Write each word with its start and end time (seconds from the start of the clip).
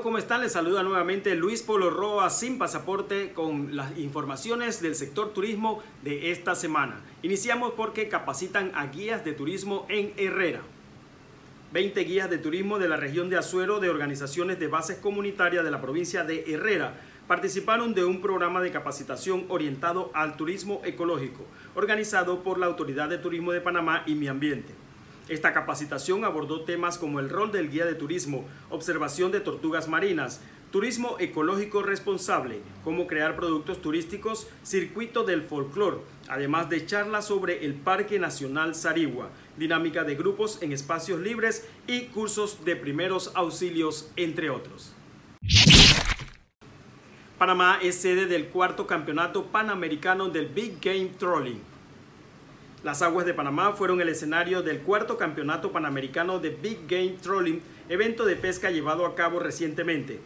amigos, 0.00 0.02
¿cómo 0.02 0.18
están? 0.18 0.40
Les 0.40 0.52
saluda 0.52 0.82
nuevamente 0.82 1.34
Luis 1.34 1.62
Polo 1.62 1.90
Roa 1.90 2.30
sin 2.30 2.58
pasaporte 2.58 3.32
con 3.34 3.76
las 3.76 3.98
informaciones 3.98 4.80
del 4.80 4.94
sector 4.94 5.34
turismo 5.34 5.82
de 6.02 6.30
esta 6.30 6.54
semana. 6.54 7.00
Iniciamos 7.22 7.72
porque 7.76 8.08
capacitan 8.08 8.72
a 8.74 8.86
guías 8.86 9.24
de 9.24 9.32
turismo 9.32 9.86
en 9.88 10.12
Herrera. 10.16 10.62
20 11.72 12.00
guías 12.00 12.30
de 12.30 12.38
turismo 12.38 12.78
de 12.78 12.88
la 12.88 12.96
región 12.96 13.28
de 13.28 13.36
Azuero 13.36 13.78
de 13.78 13.90
organizaciones 13.90 14.58
de 14.58 14.68
bases 14.68 14.96
comunitarias 14.98 15.64
de 15.64 15.70
la 15.70 15.82
provincia 15.82 16.24
de 16.24 16.44
Herrera 16.46 16.94
participaron 17.26 17.92
de 17.94 18.04
un 18.04 18.20
programa 18.20 18.60
de 18.60 18.70
capacitación 18.70 19.44
orientado 19.48 20.10
al 20.14 20.36
turismo 20.36 20.80
ecológico, 20.84 21.44
organizado 21.74 22.42
por 22.42 22.58
la 22.58 22.66
Autoridad 22.66 23.08
de 23.08 23.18
Turismo 23.18 23.52
de 23.52 23.60
Panamá 23.60 24.02
y 24.06 24.14
Mi 24.14 24.28
Ambiente. 24.28 24.79
Esta 25.30 25.52
capacitación 25.52 26.24
abordó 26.24 26.62
temas 26.62 26.98
como 26.98 27.20
el 27.20 27.30
rol 27.30 27.52
del 27.52 27.70
guía 27.70 27.86
de 27.86 27.94
turismo, 27.94 28.48
observación 28.68 29.30
de 29.30 29.38
tortugas 29.38 29.86
marinas, 29.86 30.40
turismo 30.72 31.14
ecológico 31.20 31.84
responsable, 31.84 32.58
cómo 32.82 33.06
crear 33.06 33.36
productos 33.36 33.80
turísticos, 33.80 34.48
circuito 34.64 35.22
del 35.22 35.42
folclor, 35.42 36.02
además 36.28 36.68
de 36.68 36.84
charlas 36.84 37.28
sobre 37.28 37.64
el 37.64 37.74
Parque 37.74 38.18
Nacional 38.18 38.74
Sarigua, 38.74 39.30
dinámica 39.56 40.02
de 40.02 40.16
grupos 40.16 40.60
en 40.62 40.72
espacios 40.72 41.20
libres 41.20 41.64
y 41.86 42.06
cursos 42.06 42.64
de 42.64 42.74
primeros 42.74 43.30
auxilios, 43.36 44.10
entre 44.16 44.50
otros. 44.50 44.96
Panamá 47.38 47.78
es 47.80 47.94
sede 47.94 48.26
del 48.26 48.48
cuarto 48.48 48.88
campeonato 48.88 49.44
panamericano 49.46 50.28
del 50.28 50.46
Big 50.46 50.80
Game 50.80 51.12
Trolling 51.16 51.70
las 52.82 53.02
aguas 53.02 53.26
de 53.26 53.34
Panamá 53.34 53.72
fueron 53.72 54.00
el 54.00 54.08
escenario 54.08 54.62
del 54.62 54.80
cuarto 54.80 55.18
campeonato 55.18 55.70
panamericano 55.70 56.38
de 56.38 56.48
Big 56.48 56.78
Game 56.88 57.18
Trolling, 57.20 57.60
evento 57.90 58.24
de 58.24 58.36
pesca 58.36 58.70
llevado 58.70 59.04
a 59.04 59.14
cabo 59.14 59.38
recientemente. 59.38 60.20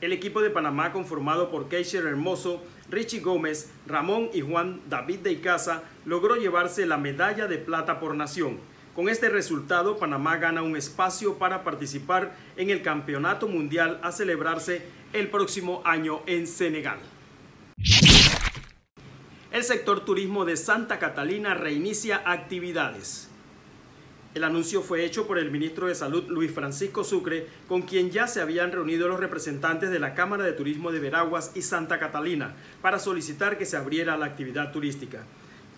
El 0.00 0.12
equipo 0.12 0.40
de 0.40 0.50
Panamá, 0.50 0.92
conformado 0.92 1.50
por 1.50 1.68
Keisher 1.68 2.06
Hermoso, 2.06 2.62
Richie 2.88 3.18
Gómez, 3.18 3.72
Ramón 3.88 4.30
y 4.32 4.40
Juan 4.40 4.80
David 4.88 5.18
de 5.18 5.32
Icaza, 5.32 5.82
logró 6.06 6.36
llevarse 6.36 6.86
la 6.86 6.96
medalla 6.96 7.48
de 7.48 7.58
plata 7.58 7.98
por 7.98 8.14
nación. 8.14 8.58
Con 8.94 9.08
este 9.08 9.28
resultado, 9.28 9.98
Panamá 9.98 10.36
gana 10.36 10.62
un 10.62 10.76
espacio 10.76 11.38
para 11.38 11.64
participar 11.64 12.36
en 12.56 12.70
el 12.70 12.82
Campeonato 12.82 13.48
Mundial 13.48 13.98
a 14.04 14.12
celebrarse 14.12 14.82
el 15.12 15.28
próximo 15.28 15.82
año 15.84 16.20
en 16.26 16.46
Senegal. 16.46 17.00
El 19.60 19.66
sector 19.66 20.06
turismo 20.06 20.46
de 20.46 20.56
Santa 20.56 20.98
Catalina 20.98 21.52
reinicia 21.52 22.22
actividades. 22.24 23.28
El 24.34 24.44
anuncio 24.44 24.80
fue 24.80 25.04
hecho 25.04 25.26
por 25.26 25.38
el 25.38 25.50
ministro 25.50 25.86
de 25.86 25.94
Salud 25.94 26.24
Luis 26.28 26.50
Francisco 26.50 27.04
Sucre, 27.04 27.46
con 27.68 27.82
quien 27.82 28.10
ya 28.10 28.26
se 28.26 28.40
habían 28.40 28.72
reunido 28.72 29.06
los 29.06 29.20
representantes 29.20 29.90
de 29.90 29.98
la 29.98 30.14
Cámara 30.14 30.44
de 30.44 30.54
Turismo 30.54 30.92
de 30.92 31.00
Veraguas 31.00 31.52
y 31.54 31.60
Santa 31.60 31.98
Catalina 31.98 32.54
para 32.80 32.98
solicitar 32.98 33.58
que 33.58 33.66
se 33.66 33.76
abriera 33.76 34.16
la 34.16 34.24
actividad 34.24 34.72
turística. 34.72 35.24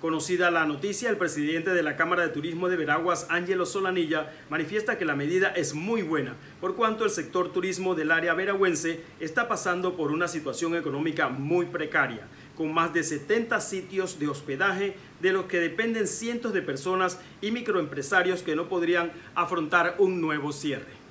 Conocida 0.01 0.53
la 0.53 0.65
noticia, 0.65 1.11
el 1.11 1.17
presidente 1.17 1.71
de 1.71 1.83
la 1.83 1.97
Cámara 1.97 2.23
de 2.23 2.29
Turismo 2.29 2.69
de 2.69 2.77
Veraguas, 2.77 3.27
Ángelo 3.31 3.67
Solanilla, 3.67 4.33
manifiesta 4.49 4.97
que 4.97 5.05
la 5.05 5.17
medida 5.17 5.49
es 5.49 5.75
muy 5.75 6.03
buena, 6.03 6.37
por 6.61 6.77
cuanto 6.77 7.05
el 7.05 7.11
sector 7.11 7.53
turismo 7.53 7.97
del 7.97 8.13
área 8.13 8.35
veragüense 8.35 9.01
está 9.19 9.49
pasando 9.49 9.97
por 9.97 10.13
una 10.13 10.29
situación 10.29 10.77
económica 10.77 11.29
muy 11.29 11.67
precaria 11.67 12.29
con 12.57 12.73
más 12.73 12.93
de 12.93 13.03
70 13.03 13.61
sitios 13.61 14.19
de 14.19 14.29
hospedaje 14.29 14.97
de 15.21 15.33
los 15.33 15.47
que 15.47 15.61
dependen 15.61 16.07
cientos 16.07 16.53
de 16.53 16.63
personas 16.63 17.19
y 17.41 17.51
microempresarios 17.51 18.43
que 18.43 18.57
no 18.57 18.69
podrían 18.69 19.13
afrontar 19.35 19.97
un 19.99 20.21
nuevo 20.21 20.53
cierre. 20.53 21.03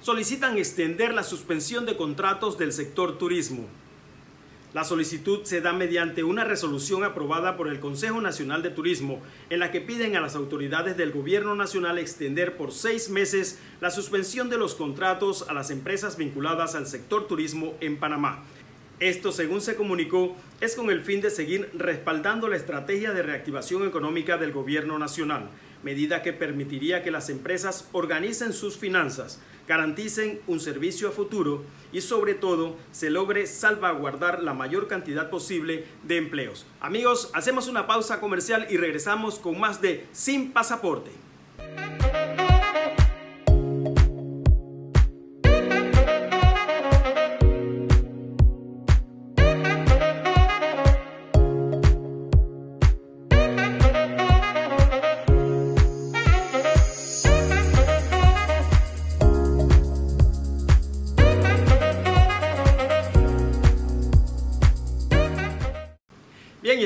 Solicitan 0.00 0.58
extender 0.58 1.14
la 1.14 1.22
suspensión 1.22 1.86
de 1.86 1.96
contratos 1.96 2.58
del 2.58 2.72
sector 2.72 3.18
turismo. 3.18 3.68
La 4.74 4.84
solicitud 4.84 5.44
se 5.44 5.60
da 5.60 5.74
mediante 5.74 6.24
una 6.24 6.44
resolución 6.44 7.04
aprobada 7.04 7.58
por 7.58 7.68
el 7.68 7.78
Consejo 7.78 8.22
Nacional 8.22 8.62
de 8.62 8.70
Turismo, 8.70 9.20
en 9.50 9.60
la 9.60 9.70
que 9.70 9.82
piden 9.82 10.16
a 10.16 10.20
las 10.22 10.34
autoridades 10.34 10.96
del 10.96 11.12
Gobierno 11.12 11.54
Nacional 11.54 11.98
extender 11.98 12.56
por 12.56 12.72
seis 12.72 13.10
meses 13.10 13.58
la 13.82 13.90
suspensión 13.90 14.48
de 14.48 14.56
los 14.56 14.74
contratos 14.74 15.44
a 15.48 15.52
las 15.52 15.70
empresas 15.70 16.16
vinculadas 16.16 16.74
al 16.74 16.86
sector 16.86 17.28
turismo 17.28 17.74
en 17.80 17.98
Panamá 17.98 18.44
esto, 19.08 19.32
según 19.32 19.60
se 19.60 19.74
comunicó, 19.74 20.36
es 20.60 20.76
con 20.76 20.90
el 20.90 21.02
fin 21.02 21.20
de 21.20 21.30
seguir 21.30 21.70
respaldando 21.74 22.46
la 22.46 22.56
estrategia 22.56 23.12
de 23.12 23.22
reactivación 23.22 23.86
económica 23.86 24.38
del 24.38 24.52
gobierno 24.52 24.98
nacional, 24.98 25.50
medida 25.82 26.22
que 26.22 26.32
permitiría 26.32 27.02
que 27.02 27.10
las 27.10 27.28
empresas 27.28 27.88
organicen 27.92 28.52
sus 28.52 28.76
finanzas, 28.76 29.40
garanticen 29.66 30.40
un 30.46 30.60
servicio 30.60 31.08
a 31.08 31.12
futuro 31.12 31.64
y 31.92 32.00
sobre 32.00 32.34
todo 32.34 32.76
se 32.92 33.10
logre 33.10 33.46
salvaguardar 33.46 34.42
la 34.42 34.54
mayor 34.54 34.86
cantidad 34.86 35.30
posible 35.30 35.84
de 36.04 36.18
empleos. 36.18 36.66
Amigos, 36.80 37.30
hacemos 37.34 37.68
una 37.68 37.86
pausa 37.86 38.20
comercial 38.20 38.66
y 38.70 38.76
regresamos 38.76 39.38
con 39.38 39.58
más 39.58 39.80
de 39.80 40.06
Sin 40.12 40.52
Pasaporte. 40.52 41.10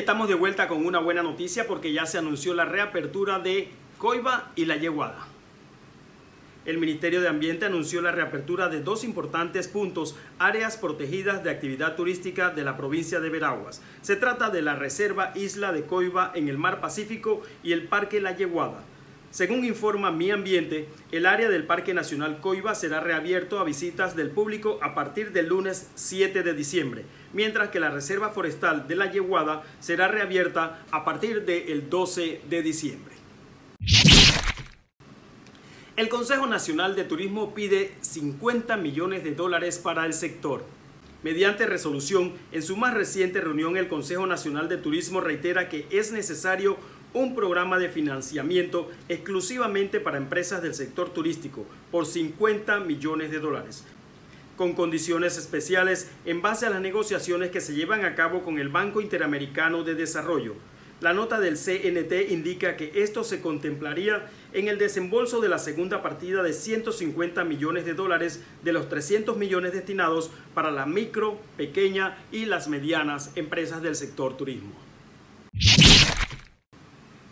Estamos 0.07 0.29
de 0.29 0.37
vuelta 0.37 0.69
con 0.69 0.87
una 0.87 1.01
buena 1.01 1.25
noticia 1.25 1.67
porque 1.67 1.93
ya 1.93 2.07
se 2.07 2.17
anunció 2.17 2.55
la 2.55 2.65
reapertura 2.65 3.41
de 3.41 3.71
Coiba 3.99 4.53
y 4.55 4.67
La 4.67 4.77
Yeguada. 4.77 5.27
El 6.65 6.79
Ministerio 6.79 7.21
de 7.21 7.27
Ambiente 7.27 7.67
anunció 7.67 8.01
la 8.01 8.13
reapertura 8.13 8.69
de 8.69 8.81
dos 8.81 9.03
importantes 9.03 9.67
puntos, 9.67 10.15
áreas 10.39 10.77
protegidas 10.77 11.43
de 11.43 11.51
actividad 11.51 11.97
turística 11.97 12.51
de 12.51 12.63
la 12.63 12.77
provincia 12.77 13.19
de 13.19 13.31
Veraguas. 13.31 13.83
Se 14.01 14.15
trata 14.15 14.49
de 14.49 14.63
la 14.63 14.77
Reserva 14.77 15.33
Isla 15.35 15.73
de 15.73 15.83
Coiba 15.83 16.31
en 16.37 16.49
el 16.49 16.57
Mar 16.57 16.81
Pacífico 16.81 17.43
y 17.65 17.73
el 17.73 17.89
Parque 17.89 18.21
La 18.21 18.31
Yeguada. 18.31 18.85
Según 19.37 19.67
informa 19.67 20.11
Mi 20.11 20.31
Ambiente, 20.31 20.89
el 21.13 21.27
área 21.27 21.51
del 21.51 21.67
Parque 21.67 21.93
Nacional 21.93 22.41
Coiba 22.41 22.75
será 22.75 23.01
reabierto 23.01 23.59
a 23.59 23.65
visitas 23.65 24.17
del 24.17 24.31
público 24.31 24.79
a 24.81 24.95
partir 24.95 25.33
del 25.33 25.49
lunes 25.49 25.91
7 25.95 26.43
de 26.43 26.55
diciembre, 26.55 27.05
mientras 27.35 27.69
que 27.69 27.79
la 27.79 27.91
Reserva 27.91 28.31
Forestal 28.31 28.89
de 28.89 28.97
la 28.97 29.13
Yeguada 29.13 29.63
será 29.79 30.09
reabierta 30.09 30.83
a 30.91 31.05
partir 31.05 31.45
del 31.45 31.91
12 31.91 32.41
de 32.49 32.63
diciembre. 32.63 33.15
El 35.97 36.09
Consejo 36.09 36.47
Nacional 36.47 36.97
de 36.97 37.05
Turismo 37.05 37.55
pide 37.55 37.93
50 38.01 38.79
millones 38.79 39.23
de 39.23 39.35
dólares 39.35 39.79
para 39.79 40.07
el 40.07 40.15
sector. 40.15 40.65
Mediante 41.23 41.67
resolución, 41.67 42.33
en 42.53 42.63
su 42.63 42.77
más 42.77 42.95
reciente 42.95 43.41
reunión 43.41 43.77
el 43.77 43.89
Consejo 43.89 44.27
Nacional 44.27 44.69
de 44.69 44.77
Turismo 44.77 45.21
reitera 45.21 45.69
que 45.69 45.87
es 45.91 46.13
necesario 46.13 46.79
un 47.17 47.35
programa 47.35 47.79
de 47.79 47.89
financiamiento 47.89 48.91
exclusivamente 49.09 50.01
para 50.01 50.19
empresas 50.19 50.63
del 50.63 50.75
sector 50.75 51.09
turístico 51.09 51.65
por 51.91 52.05
50 52.05 52.81
millones 52.81 53.31
de 53.31 53.41
dólares, 53.41 53.85
con 54.59 54.75
condiciones 54.75 55.39
especiales 55.39 56.11
en 56.27 56.43
base 56.43 56.67
a 56.67 56.71
las 56.71 56.83
negociaciones 56.83 57.51
que 57.51 57.63
se 57.63 57.75
llevan 57.75 58.05
a 58.05 58.15
cabo 58.15 58.43
con 58.43 58.59
el 58.59 58.69
Banco 58.69 59.01
Interamericano 59.01 59.83
de 59.83 59.95
Desarrollo. 59.95 60.57
La 61.01 61.15
nota 61.15 61.41
del 61.41 61.57
CNT 61.57 62.31
indica 62.33 62.77
que 62.77 62.93
esto 62.97 63.25
se 63.25 63.41
contemplaría 63.41 64.27
en 64.53 64.69
el 64.69 64.77
desembolso 64.77 65.41
de 65.41 65.49
la 65.49 65.59
segunda 65.59 66.03
partida 66.03 66.43
de 66.43 66.53
150 66.53 67.45
millones 67.45 67.87
de 67.87 67.95
dólares 67.95 68.43
de 68.63 68.75
los 68.75 68.91
300 68.91 69.39
millones 69.39 69.73
destinados 69.73 70.31
para 70.53 70.71
la 70.71 70.85
micro, 70.85 71.41
pequeña 71.57 72.19
y 72.31 72.45
las 72.45 72.69
medianas 72.69 73.33
empresas 73.37 73.81
del 73.81 73.95
sector 73.95 74.37
turismo. 74.37 74.86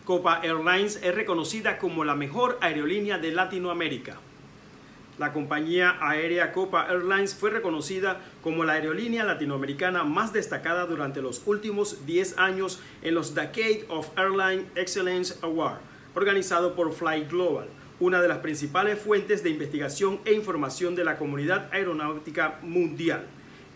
Copa 0.04 0.40
Airlines 0.42 1.00
es 1.02 1.14
reconocida 1.14 1.78
como 1.78 2.04
la 2.04 2.14
mejor 2.14 2.58
aerolínea 2.60 3.16
de 3.16 3.32
Latinoamérica. 3.32 4.18
La 5.18 5.32
compañía 5.32 5.96
aérea 5.98 6.52
Copa 6.52 6.86
Airlines 6.90 7.34
fue 7.34 7.48
reconocida 7.48 8.20
como 8.42 8.64
la 8.64 8.74
aerolínea 8.74 9.24
latinoamericana 9.24 10.04
más 10.04 10.34
destacada 10.34 10.84
durante 10.84 11.22
los 11.22 11.40
últimos 11.46 12.04
10 12.04 12.36
años 12.36 12.82
en 13.00 13.14
los 13.14 13.34
Decade 13.34 13.86
of 13.88 14.10
Airline 14.18 14.66
Excellence 14.74 15.36
Award, 15.40 15.78
organizado 16.14 16.74
por 16.74 16.92
Fly 16.92 17.24
Global, 17.24 17.68
una 17.98 18.20
de 18.20 18.28
las 18.28 18.38
principales 18.38 18.98
fuentes 18.98 19.42
de 19.42 19.48
investigación 19.48 20.20
e 20.26 20.34
información 20.34 20.96
de 20.96 21.04
la 21.04 21.16
comunidad 21.16 21.70
aeronáutica 21.72 22.58
mundial. 22.60 23.24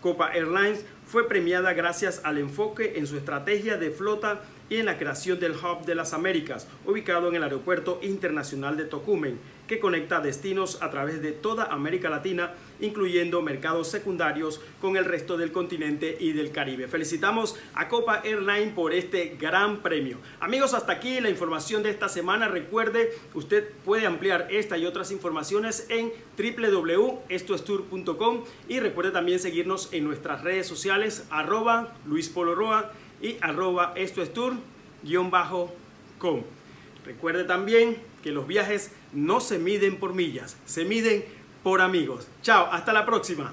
Copa 0.02 0.32
Airlines 0.34 0.84
fue 1.06 1.26
premiada 1.26 1.72
gracias 1.72 2.20
al 2.22 2.36
enfoque 2.36 2.98
en 2.98 3.06
su 3.06 3.16
estrategia 3.16 3.78
de 3.78 3.90
flota 3.90 4.42
y 4.70 4.76
en 4.76 4.86
la 4.86 4.98
creación 4.98 5.40
del 5.40 5.52
Hub 5.52 5.84
de 5.84 5.94
las 5.94 6.12
Américas, 6.12 6.68
ubicado 6.84 7.28
en 7.28 7.36
el 7.36 7.42
Aeropuerto 7.42 7.98
Internacional 8.02 8.76
de 8.76 8.84
Tocumen, 8.84 9.38
que 9.66 9.78
conecta 9.78 10.20
destinos 10.20 10.82
a 10.82 10.90
través 10.90 11.22
de 11.22 11.32
toda 11.32 11.64
América 11.64 12.08
Latina, 12.08 12.54
incluyendo 12.80 13.42
mercados 13.42 13.88
secundarios 13.88 14.60
con 14.80 14.96
el 14.96 15.04
resto 15.04 15.36
del 15.36 15.52
continente 15.52 16.16
y 16.18 16.32
del 16.32 16.50
Caribe. 16.50 16.88
Felicitamos 16.88 17.56
a 17.74 17.88
Copa 17.88 18.22
Airline 18.24 18.74
por 18.74 18.94
este 18.94 19.36
gran 19.38 19.82
premio. 19.82 20.18
Amigos, 20.40 20.74
hasta 20.74 20.92
aquí 20.92 21.20
la 21.20 21.28
información 21.28 21.82
de 21.82 21.90
esta 21.90 22.08
semana. 22.08 22.48
Recuerde, 22.48 23.10
usted 23.34 23.68
puede 23.84 24.06
ampliar 24.06 24.48
esta 24.50 24.78
y 24.78 24.86
otras 24.86 25.12
informaciones 25.12 25.86
en 25.90 26.12
www.estoestour.com 26.38 28.44
y 28.68 28.80
recuerde 28.80 29.10
también 29.10 29.38
seguirnos 29.38 29.92
en 29.92 30.04
nuestras 30.04 30.42
redes 30.42 30.66
sociales 30.66 31.26
arroba 31.30 31.94
Luis 32.06 32.30
y 33.20 33.36
arroba 33.40 33.92
estoestour-com. 33.96 36.42
Recuerde 37.04 37.44
también 37.44 37.98
que 38.22 38.32
los 38.32 38.46
viajes 38.46 38.92
no 39.12 39.40
se 39.40 39.58
miden 39.58 39.98
por 39.98 40.14
millas, 40.14 40.56
se 40.66 40.84
miden 40.84 41.24
por 41.62 41.80
amigos. 41.80 42.28
Chao, 42.42 42.68
hasta 42.70 42.92
la 42.92 43.06
próxima. 43.06 43.52